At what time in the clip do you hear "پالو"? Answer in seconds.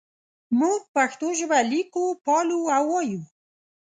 2.25-2.59